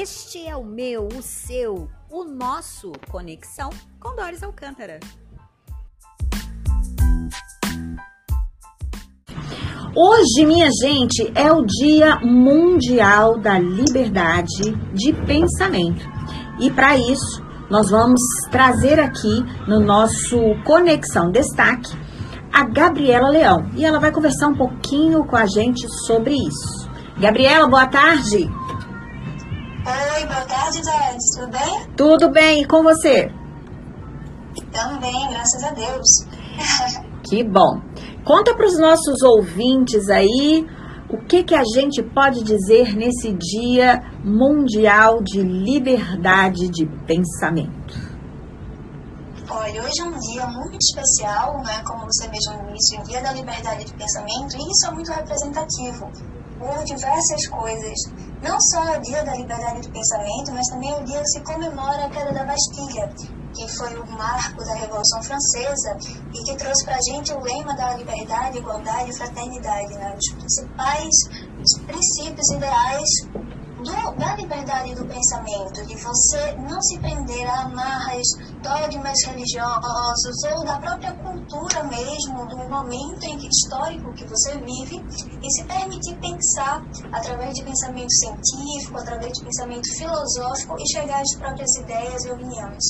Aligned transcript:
Este 0.00 0.46
é 0.46 0.54
o 0.54 0.64
meu, 0.64 1.08
o 1.08 1.20
seu, 1.20 1.88
o 2.08 2.22
nosso 2.22 2.92
Conexão 3.10 3.68
com 3.98 4.14
Doris 4.14 4.44
Alcântara. 4.44 5.00
Hoje, 9.96 10.46
minha 10.46 10.70
gente, 10.70 11.32
é 11.34 11.50
o 11.50 11.66
Dia 11.66 12.20
Mundial 12.20 13.40
da 13.40 13.58
Liberdade 13.58 14.70
de 14.94 15.12
Pensamento. 15.26 16.06
E 16.60 16.70
para 16.70 16.96
isso, 16.96 17.42
nós 17.68 17.90
vamos 17.90 18.20
trazer 18.52 19.00
aqui 19.00 19.42
no 19.66 19.80
nosso 19.80 20.38
Conexão 20.64 21.32
Destaque 21.32 21.90
a 22.52 22.64
Gabriela 22.68 23.30
Leão. 23.30 23.68
E 23.74 23.84
ela 23.84 23.98
vai 23.98 24.12
conversar 24.12 24.46
um 24.46 24.56
pouquinho 24.56 25.24
com 25.24 25.34
a 25.34 25.46
gente 25.46 25.88
sobre 26.06 26.34
isso. 26.34 26.88
Gabriela, 27.18 27.66
boa 27.66 27.88
tarde. 27.88 28.48
Oi, 29.86 30.26
boa 30.26 30.44
tarde, 30.44 30.82
Dani. 30.82 31.18
Tudo 31.34 31.50
bem? 31.50 31.96
Tudo 31.96 32.30
bem, 32.30 32.62
e 32.62 32.66
com 32.66 32.82
você? 32.82 33.30
Também, 34.72 35.28
graças 35.30 35.62
a 35.62 35.70
Deus. 35.70 36.08
que 37.22 37.44
bom. 37.44 37.80
Conta 38.24 38.54
para 38.54 38.66
os 38.66 38.78
nossos 38.78 39.22
ouvintes 39.22 40.08
aí 40.10 40.66
o 41.08 41.16
que, 41.24 41.44
que 41.44 41.54
a 41.54 41.62
gente 41.64 42.02
pode 42.02 42.42
dizer 42.42 42.94
nesse 42.96 43.32
Dia 43.32 44.02
Mundial 44.24 45.22
de 45.22 45.42
Liberdade 45.42 46.68
de 46.68 46.84
Pensamento. 47.06 48.18
Olha, 49.48 49.82
hoje 49.82 50.00
é 50.00 50.04
um 50.04 50.18
dia 50.18 50.46
muito 50.46 50.76
especial, 50.82 51.56
né? 51.62 51.82
Como 51.86 52.04
você 52.04 52.28
mesmo 52.28 52.72
disse, 52.74 52.98
o 52.98 53.02
Dia 53.04 53.22
da 53.22 53.32
Liberdade 53.32 53.84
de 53.84 53.94
Pensamento, 53.94 54.56
e 54.56 54.70
isso 54.70 54.86
é 54.88 54.90
muito 54.90 55.10
representativo 55.10 56.37
por 56.58 56.84
diversas 56.84 57.46
coisas. 57.48 57.98
Não 58.42 58.56
só 58.72 58.96
o 58.96 59.00
Dia 59.00 59.24
da 59.24 59.34
Liberdade 59.34 59.80
de 59.80 59.90
Pensamento, 59.90 60.52
mas 60.52 60.66
também 60.68 60.92
o 60.94 61.04
dia 61.04 61.20
que 61.20 61.28
se 61.28 61.40
comemora 61.42 62.04
a 62.04 62.10
queda 62.10 62.32
da 62.32 62.44
Bastilha, 62.44 63.12
que 63.54 63.68
foi 63.76 63.98
o 63.98 64.06
marco 64.06 64.64
da 64.64 64.74
Revolução 64.74 65.22
Francesa 65.22 65.96
e 66.32 66.44
que 66.44 66.56
trouxe 66.56 66.84
para 66.84 66.96
a 66.96 67.02
gente 67.10 67.32
o 67.32 67.40
lema 67.40 67.74
da 67.74 67.94
liberdade, 67.94 68.58
igualdade 68.58 69.10
e 69.10 69.16
fraternidade, 69.16 69.94
né? 69.94 70.16
os 70.16 70.34
principais 70.34 71.14
os 71.60 71.80
princípios 71.84 72.50
ideais 72.52 73.47
liberdade 74.88 74.94
do 74.94 75.04
pensamento, 75.06 75.86
de 75.86 75.94
você 75.96 76.52
não 76.56 76.80
se 76.82 76.98
prender 76.98 77.46
a 77.46 77.62
amarras, 77.62 78.26
dogmas 78.62 79.16
religiosos 79.26 80.44
ou 80.56 80.64
da 80.64 80.78
própria 80.78 81.12
cultura 81.12 81.84
mesmo, 81.84 82.46
do 82.48 82.56
momento 82.68 83.48
histórico 83.48 84.12
que 84.14 84.24
você 84.24 84.52
vive, 84.58 85.02
e 85.42 85.50
se 85.50 85.64
permitir 85.64 86.16
pensar 86.16 86.82
através 87.12 87.54
de 87.54 87.64
pensamento 87.64 88.12
científico, 88.12 88.98
através 88.98 89.32
de 89.32 89.44
pensamento 89.44 89.88
filosófico 89.96 90.76
e 90.78 90.92
chegar 90.92 91.20
às 91.20 91.36
próprias 91.38 91.76
ideias 91.76 92.24
e 92.24 92.30
opiniões. 92.30 92.84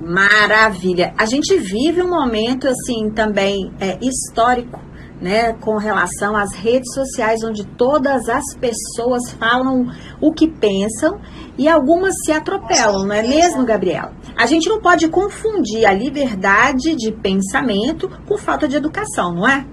Maravilha! 0.00 1.14
A 1.16 1.24
gente 1.24 1.56
vive 1.58 2.02
um 2.02 2.10
momento 2.10 2.68
assim 2.68 3.10
também 3.14 3.72
é, 3.80 3.98
histórico 4.02 4.85
né, 5.20 5.54
com 5.54 5.76
relação 5.76 6.36
às 6.36 6.54
redes 6.54 6.92
sociais, 6.92 7.42
onde 7.42 7.64
todas 7.64 8.28
as 8.28 8.44
pessoas 8.54 9.32
falam 9.32 9.86
o 10.20 10.32
que 10.32 10.48
pensam 10.48 11.18
e 11.58 11.68
algumas 11.68 12.14
se 12.24 12.32
atropelam, 12.32 13.06
não 13.06 13.14
é 13.14 13.22
mesmo, 13.22 13.64
Gabriela? 13.64 14.12
A 14.36 14.46
gente 14.46 14.68
não 14.68 14.80
pode 14.80 15.08
confundir 15.08 15.86
a 15.86 15.92
liberdade 15.92 16.94
de 16.94 17.10
pensamento 17.12 18.08
com 18.26 18.36
falta 18.36 18.68
de 18.68 18.76
educação, 18.76 19.34
não 19.34 19.48
é? 19.48 19.66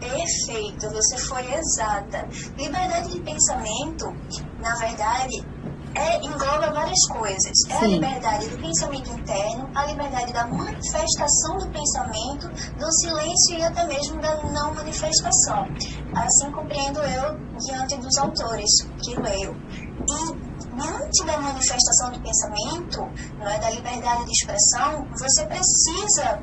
Perfeito, 0.00 0.88
você 0.90 1.18
foi 1.18 1.42
exata. 1.52 2.26
Liberdade 2.56 3.12
de 3.12 3.20
pensamento, 3.20 4.06
na 4.60 4.74
verdade, 4.76 5.44
é, 5.96 6.22
engloba 6.22 6.70
várias 6.72 7.06
coisas. 7.08 7.52
É 7.68 7.78
Sim. 7.78 7.84
a 7.84 7.86
liberdade 7.86 8.48
do 8.48 8.58
pensamento 8.58 9.10
interno, 9.10 9.70
a 9.74 9.86
liberdade 9.86 10.32
da 10.32 10.46
manifestação 10.46 11.58
do 11.58 11.70
pensamento, 11.70 12.48
do 12.78 12.92
silêncio 13.00 13.58
e 13.58 13.62
até 13.62 13.86
mesmo 13.86 14.20
da 14.20 14.42
não 14.42 14.74
manifestação. 14.74 15.66
Assim 16.14 16.52
compreendo 16.52 17.00
eu 17.00 17.38
diante 17.58 17.96
dos 17.96 18.16
autores 18.18 18.70
que 19.02 19.18
leio. 19.20 19.56
E 20.08 20.56
diante 20.76 21.24
da 21.24 21.38
manifestação 21.38 22.12
do 22.12 22.20
pensamento, 22.20 23.00
não 23.38 23.48
é, 23.48 23.58
da 23.58 23.70
liberdade 23.70 24.24
de 24.24 24.30
expressão, 24.32 25.06
você 25.18 25.46
precisa 25.46 26.42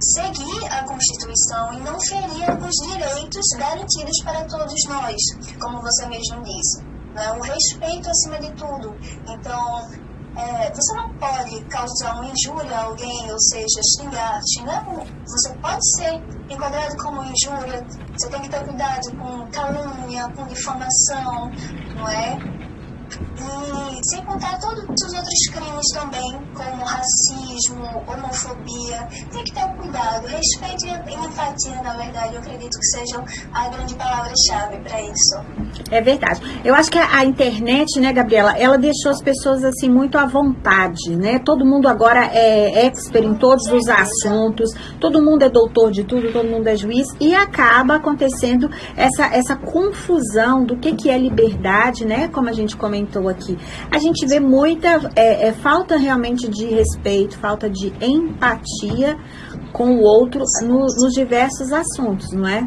seguir 0.00 0.66
a 0.66 0.84
Constituição 0.84 1.74
e 1.74 1.80
não 1.80 2.00
ferir 2.00 2.50
os 2.58 2.88
direitos 2.88 3.46
garantidos 3.56 4.22
para 4.24 4.44
todos 4.46 4.74
nós, 4.88 5.16
como 5.60 5.80
você 5.80 6.06
mesmo 6.06 6.42
disse 6.42 6.89
né? 7.20 7.32
o 7.32 7.42
respeito 7.42 8.08
acima 8.08 8.38
de 8.38 8.50
tudo. 8.52 8.96
Então, 9.28 9.90
é, 10.36 10.72
você 10.72 10.94
não 10.94 11.12
pode 11.14 11.64
causar 11.66 12.14
uma 12.14 12.26
injúria 12.26 12.76
a 12.76 12.84
alguém, 12.84 13.30
ou 13.30 13.40
seja, 13.40 13.80
xingar. 13.98 14.40
Xingar, 14.54 14.84
você 15.26 15.54
pode 15.56 15.80
ser 15.96 16.14
enquadrado 16.48 16.96
como 16.96 17.22
injúria, 17.22 17.84
você 18.16 18.28
tem 18.30 18.42
que 18.42 18.48
ter 18.48 18.64
cuidado 18.64 19.16
com 19.18 19.46
calúnia, 19.50 20.28
com 20.34 20.46
difamação, 20.46 21.50
não 21.94 22.08
é? 22.08 22.59
E 23.16 24.08
sem 24.08 24.24
contar 24.24 24.58
todos 24.58 24.82
os 24.82 25.14
outros 25.14 25.46
crimes 25.52 25.86
também, 25.92 26.40
como 26.54 26.84
racismo, 26.84 27.84
homofobia. 28.06 29.06
Tem 29.30 29.44
que 29.44 29.52
ter 29.52 29.76
cuidado. 29.76 30.26
Respeito 30.26 30.86
e 30.86 31.14
empatia, 31.14 31.82
na 31.82 31.96
verdade, 31.96 32.34
eu 32.34 32.40
acredito 32.40 32.78
que 32.78 32.86
sejam 32.86 33.24
a 33.52 33.68
grande 33.68 33.94
palavra-chave 33.94 34.80
para 34.80 35.02
isso. 35.02 35.80
É 35.90 36.00
verdade. 36.00 36.40
Eu 36.64 36.74
acho 36.74 36.90
que 36.90 36.98
a 36.98 37.24
internet, 37.24 38.00
né, 38.00 38.12
Gabriela, 38.12 38.56
ela 38.56 38.78
deixou 38.78 39.10
as 39.10 39.22
pessoas 39.22 39.64
assim 39.64 39.90
muito 39.90 40.16
à 40.16 40.26
vontade, 40.26 41.16
né? 41.16 41.38
Todo 41.38 41.66
mundo 41.66 41.88
agora 41.88 42.26
é 42.32 42.86
expert 42.86 43.24
em 43.24 43.34
todos 43.34 43.66
os 43.70 43.88
assuntos, 43.88 44.70
todo 44.98 45.22
mundo 45.22 45.42
é 45.42 45.50
doutor 45.50 45.90
de 45.90 46.04
tudo, 46.04 46.32
todo 46.32 46.48
mundo 46.48 46.66
é 46.68 46.76
juiz 46.76 47.06
e 47.20 47.34
acaba 47.34 47.96
acontecendo 47.96 48.70
essa, 48.96 49.26
essa 49.26 49.56
confusão 49.56 50.64
do 50.64 50.76
que, 50.76 50.94
que 50.94 51.10
é 51.10 51.18
liberdade, 51.18 52.04
né? 52.04 52.28
Como 52.28 52.48
a 52.48 52.52
gente 52.52 52.76
comentou 52.76 52.99
aqui. 53.28 53.56
A 53.90 53.98
gente 53.98 54.26
vê 54.26 54.40
muita 54.40 55.10
é, 55.16 55.48
é, 55.48 55.52
falta 55.52 55.96
realmente 55.96 56.48
de 56.48 56.66
respeito, 56.66 57.38
falta 57.38 57.68
de 57.68 57.92
empatia 58.00 59.16
com 59.72 59.96
o 59.96 60.00
outro 60.00 60.42
no, 60.62 60.86
nos 60.86 61.12
diversos 61.12 61.72
assuntos, 61.72 62.32
não 62.32 62.48
é? 62.48 62.62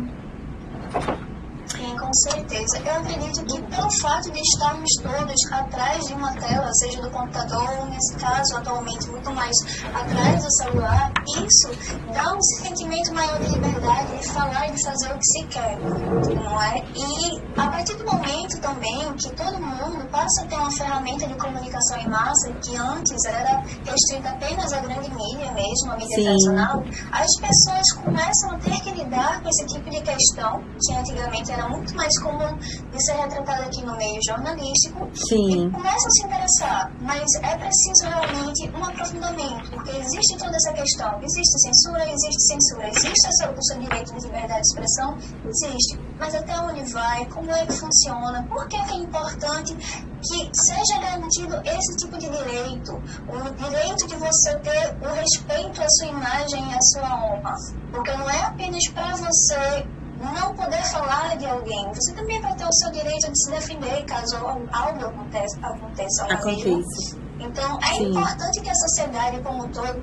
Com 2.13 2.31
certeza. 2.31 2.77
Eu 2.85 2.95
acredito 2.97 3.45
que 3.45 3.61
pelo 3.63 3.91
fato 3.99 4.31
de 4.31 4.39
estarmos 4.39 4.89
todos 5.01 5.51
atrás 5.51 6.05
de 6.05 6.13
uma 6.13 6.31
tela, 6.33 6.71
seja 6.73 7.01
do 7.01 7.09
computador, 7.09 7.79
ou 7.79 7.85
nesse 7.87 8.15
caso, 8.15 8.55
atualmente, 8.57 9.09
muito 9.09 9.31
mais 9.31 9.55
atrás 9.93 10.43
do 10.43 10.51
celular, 10.57 11.11
isso 11.43 11.71
dá 12.13 12.35
um 12.35 12.41
sentimento 12.61 13.13
maior 13.13 13.39
de 13.39 13.49
liberdade 13.49 14.19
de 14.19 14.27
falar 14.29 14.67
e 14.67 14.71
de 14.73 14.83
fazer 14.83 15.11
o 15.11 15.17
que 15.17 15.25
se 15.25 15.43
quer, 15.47 15.79
não 15.79 16.61
é? 16.61 16.83
E 16.95 17.41
a 17.59 17.67
partir 17.67 17.95
do 17.95 18.05
momento 18.05 18.59
também 18.61 19.13
que 19.13 19.29
todo 19.31 19.59
mundo 19.59 20.07
passa 20.11 20.43
a 20.43 20.45
ter 20.45 20.55
uma 20.55 20.71
ferramenta 20.71 21.27
de 21.27 21.35
comunicação 21.35 21.97
em 21.97 22.07
massa, 22.07 22.53
que 22.61 22.75
antes 22.75 23.25
era 23.25 23.63
restrita 23.85 24.29
apenas 24.29 24.71
à 24.71 24.79
grande 24.79 25.09
mídia 25.09 25.51
mesmo, 25.51 25.91
a 25.91 25.97
mídia 25.97 26.15
Sim. 26.15 26.23
tradicional, 26.23 26.83
as 27.11 27.27
pessoas 27.41 28.03
começam 28.03 28.51
a 28.51 28.59
ter 28.59 28.79
que 28.81 28.91
lidar 28.91 29.41
com 29.41 29.49
esse 29.49 29.65
tipo 29.65 29.89
de 29.89 30.01
questão, 30.01 30.63
que 30.85 30.93
antigamente 30.93 31.51
era 31.51 31.67
muito 31.69 31.95
mais 31.95 32.02
mais 32.03 32.19
comum 32.19 32.57
de 32.91 33.05
ser 33.05 33.13
retratado 33.13 33.63
aqui 33.63 33.81
no 33.85 33.95
meio 33.95 34.19
jornalístico. 34.27 35.07
Sim. 35.29 35.67
E 35.67 35.71
começam 35.71 36.07
a 36.07 36.11
se 36.11 36.25
interessar, 36.25 36.91
mas 37.01 37.23
é 37.41 37.57
preciso 37.57 38.03
realmente 38.03 38.69
um 38.75 38.83
aprofundamento, 38.83 39.71
porque 39.71 39.91
existe 39.91 40.37
toda 40.37 40.55
essa 40.55 40.73
questão. 40.73 41.21
Existe 41.21 41.59
censura, 41.61 42.03
existe 42.11 42.41
censura, 42.47 42.89
existe 42.89 43.27
essa, 43.27 43.51
o 43.51 43.63
seu 43.63 43.79
direito 43.79 44.13
de 44.13 44.25
liberdade 44.25 44.61
de 44.61 44.67
expressão, 44.67 45.17
existe. 45.47 45.99
Mas 46.19 46.35
até 46.35 46.59
onde 46.59 46.91
vai, 46.91 47.25
como 47.27 47.49
é 47.51 47.65
que 47.65 47.73
funciona, 47.73 48.43
por 48.49 48.67
que 48.67 48.75
é 48.75 48.95
importante 48.95 49.75
que 49.75 50.49
seja 50.53 51.01
garantido 51.01 51.55
esse 51.65 51.97
tipo 51.97 52.17
de 52.17 52.29
direito, 52.29 52.93
o 53.27 53.49
direito 53.55 54.07
de 54.07 54.15
você 54.15 54.57
ter 54.59 54.95
o 55.01 55.13
respeito 55.13 55.81
à 55.81 55.87
sua 55.89 56.07
imagem 56.07 56.71
e 56.71 56.73
à 56.73 56.81
sua 56.81 57.25
honra. 57.25 57.55
Porque 57.91 58.11
não 58.15 58.29
é 58.29 58.41
apenas 58.41 58.87
para 58.93 59.15
você 59.17 59.85
não 60.23 60.55
poder 60.55 60.83
falar 60.91 61.35
de 61.37 61.45
alguém. 61.45 61.85
Você 61.93 62.13
também 62.13 62.41
vai 62.41 62.55
ter 62.55 62.65
o 62.65 62.73
seu 62.73 62.91
direito 62.91 63.31
de 63.31 63.43
se 63.43 63.51
defender 63.51 64.05
caso 64.05 64.35
algo 64.71 65.05
aconteça, 65.05 65.57
aconteça 65.61 66.23
ao 66.23 66.31
Acontece. 66.31 67.23
Então, 67.39 67.77
é 67.79 67.95
Sim. 67.95 68.09
importante 68.09 68.61
que 68.61 68.69
a 68.69 68.75
sociedade 68.75 69.41
como 69.41 69.65
um 69.65 69.69
todo 69.69 70.01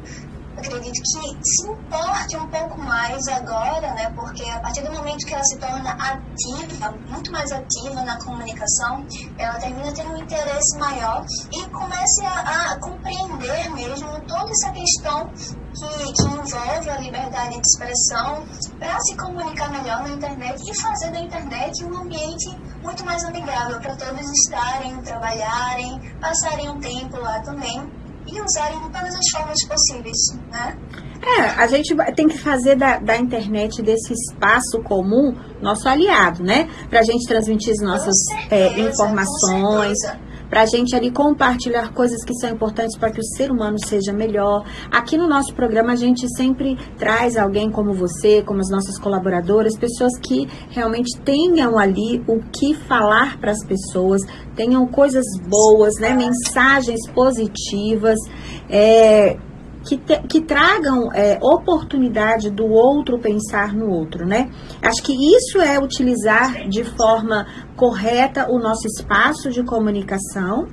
acredito 0.61 0.93
que 0.93 1.09
se 1.43 1.67
importe 1.67 2.37
um 2.37 2.47
pouco 2.49 2.79
mais 2.81 3.27
agora, 3.29 3.93
né? 3.95 4.11
Porque 4.15 4.45
a 4.51 4.61
partir 4.61 4.83
do 4.83 4.93
momento 4.93 5.27
que 5.27 5.35
ela 5.35 5.45
se 5.45 5.59
torna 5.59 5.91
ativa, 5.91 6.93
muito 7.09 7.33
mais 7.33 7.51
ativa 7.51 8.03
na 8.03 8.19
comunicação, 8.19 9.07
ela 9.39 9.59
termina 9.59 9.93
tendo 9.93 10.13
um 10.13 10.19
interesse 10.19 10.79
maior 10.79 11.25
e 11.53 11.71
comece 11.71 12.25
a, 12.25 12.73
a 12.73 12.81
compreender 12.81 13.71
mesmo 13.71 14.09
toda 14.27 14.51
essa 14.51 14.73
questão 14.73 15.29
que, 15.33 16.13
que 16.13 16.23
envolve 16.25 16.91
a 16.91 17.01
liberdade 17.01 17.55
de 17.55 17.61
expressão 17.61 18.45
para 18.79 19.01
se 19.01 19.17
comunicar 19.17 19.71
melhor 19.71 20.03
na 20.03 20.11
internet 20.11 20.61
e 20.61 20.81
fazer 20.81 21.11
da 21.13 21.21
internet 21.21 21.85
um 21.85 22.03
ambiente 22.03 22.51
muito 22.83 23.05
mais 23.05 23.25
amigável 23.25 23.81
para 23.81 23.97
todos 23.97 24.27
estarem, 24.45 25.01
trabalharem, 25.03 26.01
passarem 26.21 26.69
um 26.69 26.81
tempo 26.81 27.17
lá 27.19 27.41
também 27.41 28.01
e 28.27 28.41
usarem 28.41 28.81
de 28.81 28.91
todas 28.91 29.15
as 29.15 29.31
formas 29.33 29.59
possíveis, 29.67 30.17
né? 30.51 30.77
É, 31.23 31.43
a 31.43 31.67
gente 31.67 31.95
tem 32.17 32.27
que 32.27 32.39
fazer 32.39 32.77
da, 32.77 32.99
da 32.99 33.17
internet, 33.17 33.83
desse 33.83 34.15
espaço 34.15 34.83
comum, 34.83 35.35
nosso 35.61 35.89
aliado, 35.89 36.43
né? 36.43 36.69
Para 36.89 37.01
a 37.01 37.05
gente 37.05 37.27
transmitir 37.27 37.73
as 37.73 37.85
nossas 37.85 38.15
certeza, 38.49 38.81
é, 38.81 38.81
informações 38.81 39.99
para 40.51 40.63
a 40.63 40.67
gente 40.67 40.95
ali 40.97 41.11
compartilhar 41.11 41.95
coisas 41.95 42.23
que 42.25 42.35
são 42.35 42.51
importantes 42.51 42.99
para 42.99 43.13
que 43.13 43.21
o 43.21 43.25
ser 43.25 43.53
humano 43.53 43.79
seja 43.79 44.13
melhor. 44.13 44.65
Aqui 44.91 45.17
no 45.17 45.29
nosso 45.29 45.55
programa 45.55 45.93
a 45.93 45.97
gente 45.97 46.27
sempre 46.37 46.77
traz 46.99 47.37
alguém 47.37 47.71
como 47.71 47.95
você, 47.95 48.43
como 48.43 48.61
as 48.61 48.69
nossas 48.69 48.99
colaboradoras, 48.99 49.79
pessoas 49.79 50.19
que 50.19 50.49
realmente 50.69 51.19
tenham 51.21 51.79
ali 51.79 52.23
o 52.27 52.41
que 52.41 52.75
falar 52.75 53.39
para 53.39 53.53
as 53.53 53.65
pessoas, 53.65 54.21
tenham 54.57 54.87
coisas 54.89 55.25
boas, 55.49 55.95
né, 56.01 56.15
mensagens 56.15 57.09
positivas. 57.15 58.19
É, 58.69 59.39
que, 59.85 59.97
te, 59.97 60.21
que 60.29 60.41
tragam 60.41 61.13
é, 61.13 61.39
oportunidade 61.43 62.51
do 62.51 62.67
outro 62.67 63.19
pensar 63.19 63.75
no 63.75 63.91
outro, 63.91 64.27
né? 64.27 64.51
Acho 64.83 65.03
que 65.03 65.13
isso 65.13 65.61
é 65.61 65.79
utilizar 65.79 66.69
de 66.69 66.85
forma 66.85 67.47
correta 67.77 68.47
o 68.51 68.59
nosso 68.59 68.87
espaço 68.87 69.51
de 69.51 69.63
comunicação, 69.63 70.67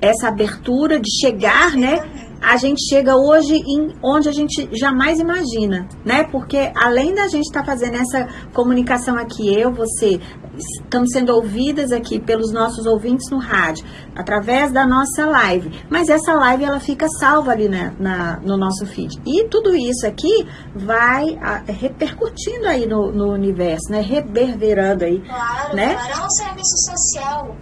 essa 0.00 0.28
abertura 0.28 1.00
de 1.00 1.10
chegar, 1.20 1.76
né? 1.76 2.21
A 2.42 2.56
gente 2.56 2.82
chega 2.88 3.16
hoje 3.16 3.54
em 3.54 3.94
onde 4.02 4.28
a 4.28 4.32
gente 4.32 4.68
jamais 4.72 5.20
imagina, 5.20 5.88
né? 6.04 6.24
Porque 6.24 6.72
além 6.74 7.14
da 7.14 7.28
gente 7.28 7.46
estar 7.46 7.60
tá 7.60 7.66
fazendo 7.66 7.94
essa 7.94 8.26
comunicação 8.52 9.16
aqui, 9.16 9.54
eu, 9.54 9.72
você, 9.72 10.20
estamos 10.56 11.10
sendo 11.12 11.32
ouvidas 11.32 11.92
aqui 11.92 12.18
pelos 12.18 12.52
nossos 12.52 12.84
ouvintes 12.84 13.30
no 13.30 13.38
rádio, 13.38 13.86
através 14.16 14.72
da 14.72 14.84
nossa 14.84 15.24
live. 15.24 15.70
Mas 15.88 16.08
essa 16.08 16.34
live 16.34 16.64
ela 16.64 16.80
fica 16.80 17.06
salva 17.08 17.52
ali 17.52 17.68
na, 17.68 17.92
na 17.92 18.40
no 18.40 18.56
nosso 18.56 18.86
feed. 18.86 19.20
E 19.24 19.46
tudo 19.48 19.72
isso 19.76 20.04
aqui 20.04 20.44
vai 20.74 21.38
a, 21.40 21.62
repercutindo 21.70 22.66
aí 22.66 22.88
no, 22.88 23.12
no, 23.12 23.32
universo, 23.32 23.88
né? 23.88 24.00
Reverberando 24.00 25.04
aí. 25.04 25.20
Claro, 25.20 25.76
né? 25.76 25.94
claro, 25.94 26.22
é 26.22 26.26
um 26.26 26.30
serviço 26.30 26.76
social, 26.90 27.56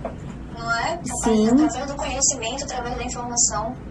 não 0.59 0.73
é? 0.73 1.01
Sim. 1.23 1.49
Através 1.51 1.87
do 1.87 1.97
conhecimento, 1.97 2.65
através 2.65 2.97
da 2.97 3.05
informação. 3.05 3.91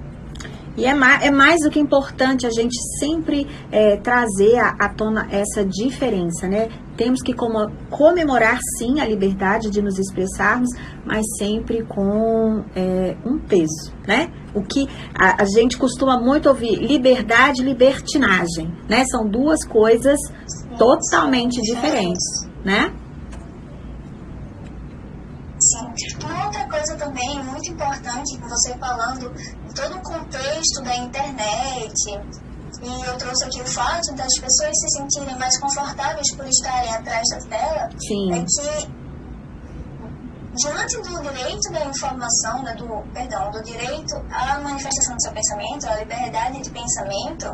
E 0.77 0.85
é 0.85 0.93
mais, 0.93 1.23
é 1.23 1.31
mais 1.31 1.59
do 1.61 1.69
que 1.69 1.79
importante 1.79 2.45
a 2.45 2.49
gente 2.49 2.77
sempre 2.99 3.47
é, 3.71 3.97
trazer 3.97 4.57
à, 4.57 4.87
tona 4.89 5.27
essa 5.29 5.65
diferença, 5.65 6.47
né? 6.47 6.69
Temos 6.95 7.21
que 7.21 7.33
comemorar 7.89 8.59
sim 8.77 8.99
a 8.99 9.05
liberdade 9.05 9.69
de 9.69 9.81
nos 9.81 9.97
expressarmos, 9.97 10.69
mas 11.05 11.25
sempre 11.37 11.83
com 11.83 12.63
é, 12.75 13.15
um 13.25 13.39
peso, 13.39 13.93
né? 14.07 14.31
O 14.53 14.61
que 14.61 14.87
a, 15.13 15.43
a, 15.43 15.45
gente 15.45 15.77
costuma 15.77 16.19
muito 16.19 16.49
ouvir, 16.49 16.75
liberdade 16.75 17.61
e 17.61 17.65
libertinagem, 17.65 18.73
né? 18.87 19.05
São 19.05 19.27
duas 19.27 19.65
coisas 19.65 20.19
totalmente 20.77 21.61
diferentes, 21.61 22.49
né? 22.63 22.93
Sim. 25.59 26.25
Uma 26.25 26.45
outra 26.45 26.65
coisa 26.69 26.95
também 26.95 27.43
muito 27.43 27.69
importante, 27.71 28.39
você 28.39 28.77
falando 28.77 29.29
todo 29.79 29.95
o 29.95 30.01
contexto 30.03 30.83
da 30.83 30.95
internet, 30.97 31.93
e 32.83 33.07
eu 33.07 33.17
trouxe 33.17 33.45
aqui 33.45 33.61
o 33.61 33.65
fato 33.65 34.13
das 34.13 34.33
pessoas 34.39 34.71
se 34.73 34.89
sentirem 34.97 35.37
mais 35.39 35.57
confortáveis 35.59 36.35
por 36.35 36.45
estarem 36.45 36.93
atrás 36.93 37.23
da 37.29 37.39
tela, 37.47 37.89
Sim. 37.97 38.33
é 38.33 38.43
que 38.43 38.99
diante 40.55 40.97
do 40.97 41.21
direito 41.21 41.71
da 41.71 41.85
informação, 41.85 42.63
do, 42.77 43.13
perdão, 43.13 43.49
do 43.51 43.63
direito 43.63 44.15
à 44.31 44.59
manifestação 44.59 45.15
do 45.15 45.21
seu 45.21 45.31
pensamento, 45.31 45.87
à 45.87 45.95
liberdade 45.95 46.61
de 46.61 46.69
pensamento, 46.69 47.45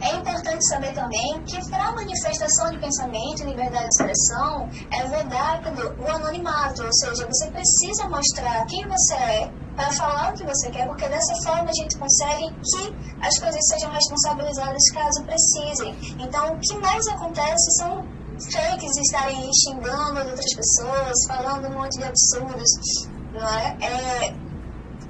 é 0.00 0.16
importante 0.16 0.66
saber 0.66 0.92
também 0.94 1.42
que 1.44 1.70
para 1.70 1.84
a 1.84 1.94
manifestação 1.94 2.70
de 2.72 2.78
pensamento 2.80 3.42
e 3.42 3.46
liberdade 3.46 3.86
de 3.86 3.94
expressão 3.94 4.68
é 4.90 5.06
vedado 5.06 5.94
o 6.00 6.10
anonimato, 6.10 6.82
ou 6.82 6.92
seja, 6.92 7.24
você 7.24 7.50
precisa 7.52 8.08
mostrar 8.08 8.66
quem 8.66 8.84
você 8.88 9.14
é 9.14 9.61
para 9.74 9.90
falar 9.92 10.30
o 10.30 10.34
que 10.34 10.44
você 10.44 10.70
quer, 10.70 10.86
porque 10.86 11.08
dessa 11.08 11.34
forma 11.44 11.70
a 11.70 11.82
gente 11.82 11.96
consegue 11.98 12.50
que 12.50 12.94
as 13.20 13.38
coisas 13.38 13.60
sejam 13.68 13.90
responsabilizadas 13.90 14.82
caso 14.92 15.24
precisem. 15.24 15.96
Então, 16.18 16.52
o 16.52 16.58
que 16.58 16.78
mais 16.78 17.06
acontece 17.08 17.70
são 17.78 18.04
fakes 18.52 18.96
estarem 18.96 19.50
xingando 19.52 20.20
as 20.20 20.28
outras 20.28 20.54
pessoas, 20.54 21.12
falando 21.28 21.68
um 21.68 21.78
monte 21.78 21.98
de 21.98 22.04
absurdos, 22.04 22.70
não 23.32 23.48
é? 23.48 23.76
é 23.80 24.34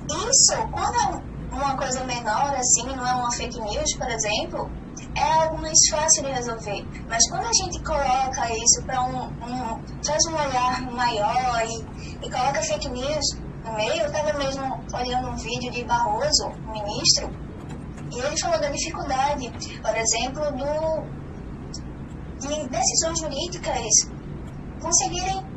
isso, 0.09 0.57
quando 0.71 1.23
é 1.53 1.57
uma 1.57 1.77
coisa 1.77 2.05
menor, 2.05 2.55
assim, 2.55 2.87
não 2.97 3.07
é 3.07 3.15
uma 3.15 3.33
fake 3.33 3.61
news, 3.61 3.97
por 3.97 4.09
exemplo, 4.09 4.71
é 5.15 5.43
algo 5.43 5.61
mais 5.61 5.79
fácil 5.91 6.25
de 6.25 6.31
resolver. 6.31 6.87
Mas 7.09 7.29
quando 7.31 7.47
a 7.47 7.53
gente 7.53 7.83
coloca 7.83 8.55
isso 8.55 8.83
para 8.85 9.03
um, 9.03 9.27
um, 9.27 9.83
faz 10.05 10.25
um 10.27 10.35
olhar 10.35 10.83
maior 10.93 11.63
e, 11.67 12.27
e 12.27 12.31
coloca 12.31 12.63
fake 12.63 12.89
news 12.89 13.25
no 13.65 13.73
meio, 13.75 14.03
eu 14.03 14.07
estava 14.07 14.39
mesmo 14.39 14.65
olhando 14.95 15.29
um 15.29 15.37
vídeo 15.37 15.71
de 15.71 15.85
Barroso, 15.85 16.51
ministro, 16.67 17.31
e 18.11 18.19
ele 18.19 18.41
falou 18.41 18.61
da 18.61 18.69
dificuldade, 18.69 19.51
por 19.81 19.97
exemplo, 19.97 20.43
do, 20.53 21.03
de 22.41 22.69
decisões 22.69 23.19
jurídicas 23.21 23.87
conseguirem 24.81 25.53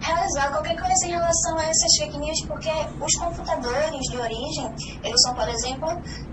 realizar 0.00 0.50
qualquer 0.50 0.76
coisa 0.76 1.06
em 1.06 1.10
relação 1.10 1.58
a 1.58 1.64
essas 1.64 1.96
fake 1.98 2.18
news, 2.18 2.46
porque 2.46 2.70
os 3.00 3.14
computadores 3.18 4.00
de 4.10 4.16
origem, 4.16 4.74
eles 5.02 5.20
são, 5.22 5.34
por 5.34 5.48
exemplo, 5.48 5.88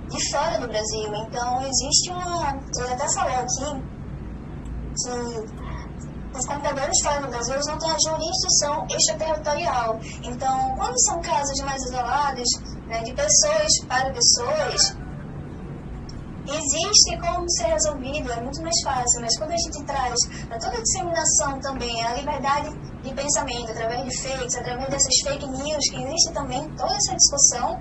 de 0.09 0.31
fora 0.31 0.59
do 0.59 0.67
Brasil. 0.67 1.13
Então, 1.27 1.61
existe 1.61 2.11
uma... 2.11 2.59
Eu 2.77 2.93
até 2.93 3.07
falei 3.13 3.35
aqui 3.35 3.81
que 4.97 5.60
os 6.33 6.45
computadores 6.45 6.97
fora 7.03 7.21
do 7.21 7.27
Brasil 7.27 7.55
não 7.67 7.77
têm 7.77 7.91
a 7.91 7.97
jurisdição 7.99 8.87
extraterritorial. 8.89 9.99
Então, 10.23 10.75
quando 10.77 10.99
são 11.01 11.21
casos 11.21 11.59
mais 11.65 11.81
isolados, 11.83 12.47
né, 12.87 13.03
de 13.03 13.13
pessoas 13.13 13.69
para 13.87 14.11
pessoas, 14.11 14.95
existe 16.47 17.17
como 17.19 17.49
ser 17.51 17.67
resolvido, 17.67 18.31
é 18.31 18.41
muito 18.41 18.61
mais 18.61 18.81
fácil, 18.83 19.21
mas 19.21 19.37
quando 19.37 19.51
a 19.51 19.57
gente 19.57 19.85
traz 19.85 20.15
toda 20.49 20.77
a 20.77 20.81
disseminação 20.81 21.59
também 21.59 22.03
a 22.03 22.15
liberdade 22.15 22.69
de 23.03 23.13
pensamento, 23.13 23.71
através 23.71 24.03
de 24.03 24.17
fakes, 24.21 24.55
através 24.55 24.89
dessas 24.89 25.13
fake 25.23 25.47
news, 25.47 25.83
que 25.89 26.03
existe 26.03 26.33
também 26.33 26.61
toda 26.75 26.93
essa 26.93 27.15
discussão, 27.15 27.79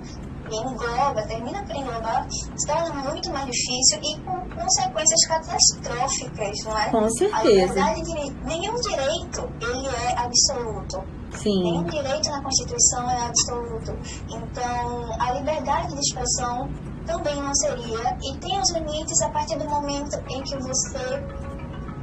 engloba, 0.55 1.21
termina 1.27 1.63
por 1.63 1.75
englobar, 1.75 2.27
se 2.29 2.67
torna 2.67 2.93
muito 3.09 3.29
mais 3.31 3.45
difícil 3.45 3.99
e 4.03 4.19
com 4.21 4.49
consequências 4.55 5.27
catastróficas, 5.27 6.57
não 6.65 6.77
é? 6.77 6.89
Com 6.89 7.09
certeza. 7.09 7.83
A 7.83 7.93
liberdade 7.93 8.01
de 8.03 8.45
nenhum 8.45 8.75
direito 8.75 9.49
ele 9.61 9.87
é 9.87 10.17
absoluto. 10.17 11.03
Sim. 11.37 11.63
Nenhum 11.63 11.83
direito 11.85 12.29
na 12.29 12.41
Constituição 12.43 13.09
é 13.09 13.25
absoluto. 13.25 13.97
Então, 14.29 15.13
a 15.19 15.31
liberdade 15.33 15.93
de 15.93 15.99
expressão 15.99 16.69
também 17.05 17.35
não 17.35 17.53
seria, 17.55 18.17
e 18.23 18.37
tem 18.37 18.59
os 18.59 18.71
limites 18.73 19.21
a 19.21 19.29
partir 19.29 19.57
do 19.57 19.65
momento 19.69 20.17
em 20.29 20.41
que 20.43 20.57
você 20.57 21.23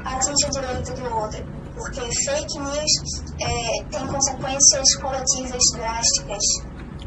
atinge 0.04 0.46
o 0.46 0.50
direito 0.50 0.92
do 0.94 1.14
outro. 1.14 1.58
Porque 1.74 2.00
fake 2.00 2.58
news 2.58 3.22
é, 3.40 3.84
tem 3.84 4.06
consequências 4.08 4.96
coletivas 5.00 5.62
drásticas. 5.74 6.42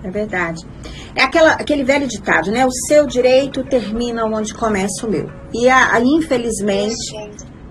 É 0.04 0.10
verdade. 0.10 0.66
É 1.16 1.24
aquela, 1.24 1.54
aquele 1.54 1.84
velho 1.84 2.08
ditado, 2.08 2.52
né? 2.52 2.66
O 2.66 2.72
seu 2.88 3.06
direito 3.06 3.64
termina 3.64 4.26
onde 4.26 4.54
começa 4.54 5.06
o 5.06 5.10
meu. 5.10 5.30
E 5.54 5.68
a, 5.70 5.94
a 5.94 6.02
infelizmente, 6.02 7.14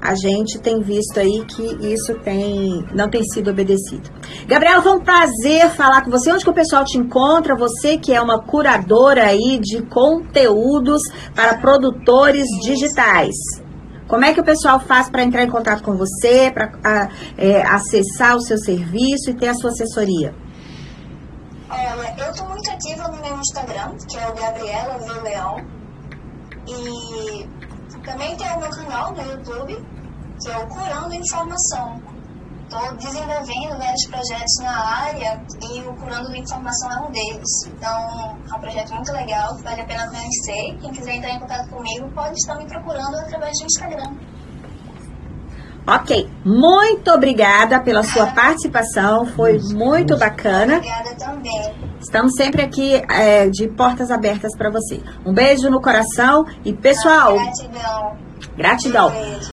a 0.00 0.14
gente 0.14 0.58
tem 0.58 0.80
visto 0.80 1.18
aí 1.18 1.44
que 1.46 1.92
isso 1.92 2.14
tem 2.22 2.84
não 2.94 3.08
tem 3.08 3.22
sido 3.22 3.50
obedecido. 3.50 4.10
Gabriela, 4.46 4.82
foi 4.82 4.92
um 4.92 5.00
prazer 5.00 5.68
falar 5.70 6.02
com 6.02 6.10
você. 6.10 6.32
Onde 6.32 6.44
que 6.44 6.50
o 6.50 6.54
pessoal 6.54 6.84
te 6.84 6.98
encontra? 6.98 7.54
Você 7.56 7.98
que 7.98 8.12
é 8.12 8.20
uma 8.20 8.42
curadora 8.42 9.26
aí 9.26 9.58
de 9.60 9.82
conteúdos 9.82 11.02
para 11.34 11.58
produtores 11.58 12.46
digitais. 12.62 13.34
Como 14.08 14.24
é 14.24 14.34
que 14.34 14.40
o 14.40 14.44
pessoal 14.44 14.80
faz 14.80 15.08
para 15.08 15.22
entrar 15.22 15.44
em 15.44 15.50
contato 15.50 15.84
com 15.84 15.96
você, 15.96 16.50
para 16.52 17.08
é, 17.38 17.62
acessar 17.62 18.36
o 18.36 18.40
seu 18.40 18.58
serviço 18.58 19.30
e 19.30 19.34
ter 19.34 19.48
a 19.48 19.54
sua 19.54 19.70
assessoria? 19.70 20.34
Olha, 21.72 22.14
eu 22.18 22.30
estou 22.32 22.48
muito 22.48 22.68
ativa 22.68 23.06
no 23.06 23.22
meu 23.22 23.38
Instagram, 23.38 23.96
que 24.08 24.18
é 24.18 24.28
o 24.28 24.34
Gabriela 24.34 24.96
Leão. 25.22 25.56
E 26.66 27.48
também 28.04 28.36
tem 28.36 28.50
o 28.50 28.58
meu 28.58 28.70
canal 28.70 29.12
no 29.12 29.22
YouTube, 29.22 29.76
que 30.42 30.50
é 30.50 30.58
o 30.58 30.66
Curando 30.66 31.14
Informação. 31.14 32.02
Estou 32.64 32.96
desenvolvendo 32.96 33.78
vários 33.78 34.06
projetos 34.08 34.54
na 34.62 34.80
área 34.80 35.40
e 35.62 35.80
o 35.82 35.94
Curando 35.94 36.34
Informação 36.34 36.90
é 36.90 37.06
um 37.06 37.10
deles. 37.12 37.48
Então, 37.68 38.36
é 38.50 38.56
um 38.56 38.60
projeto 38.60 38.92
muito 38.92 39.12
legal, 39.12 39.56
vale 39.62 39.80
a 39.80 39.86
pena 39.86 40.08
conhecer. 40.08 40.76
Quem 40.80 40.90
quiser 40.90 41.14
entrar 41.14 41.30
em 41.30 41.38
contato 41.38 41.68
comigo 41.70 42.10
pode 42.12 42.34
estar 42.34 42.56
me 42.56 42.66
procurando 42.66 43.16
através 43.16 43.56
do 43.58 43.64
Instagram. 43.64 44.16
Ok, 45.92 46.30
muito 46.44 47.10
obrigada 47.10 47.80
pela 47.80 48.04
sua 48.04 48.26
participação, 48.28 49.26
foi 49.26 49.58
muito 49.74 50.16
bacana. 50.16 50.76
Obrigada 50.76 51.16
também. 51.16 51.74
Estamos 52.00 52.32
sempre 52.36 52.62
aqui 52.62 52.94
é, 53.10 53.48
de 53.48 53.66
portas 53.70 54.08
abertas 54.08 54.56
para 54.56 54.70
você. 54.70 55.02
Um 55.26 55.34
beijo 55.34 55.68
no 55.68 55.82
coração 55.82 56.44
e 56.64 56.72
pessoal. 56.72 57.34
Gratidão. 57.34 58.18
Gratidão. 58.56 59.10
Beijo. 59.10 59.50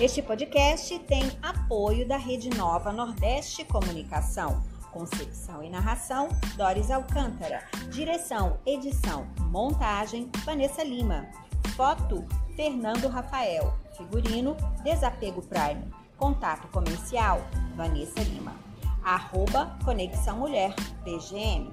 Este 0.00 0.22
podcast 0.22 0.98
tem 1.00 1.30
apoio 1.42 2.08
da 2.08 2.16
Rede 2.16 2.48
Nova 2.56 2.90
Nordeste 2.90 3.64
Comunicação. 3.66 4.73
Concepção 4.94 5.60
e 5.60 5.68
narração, 5.68 6.28
Doris 6.56 6.88
Alcântara. 6.88 7.64
Direção, 7.90 8.60
edição, 8.64 9.26
montagem, 9.50 10.30
Vanessa 10.44 10.84
Lima. 10.84 11.26
Foto, 11.76 12.24
Fernando 12.54 13.08
Rafael. 13.08 13.76
Figurino, 13.96 14.56
Desapego 14.84 15.42
Prime. 15.42 15.84
Contato 16.16 16.68
comercial, 16.68 17.40
Vanessa 17.74 18.20
Lima. 18.22 18.54
Arroba 19.02 19.76
Conexão 19.84 20.38
Mulher, 20.38 20.72
PGM. 21.02 21.72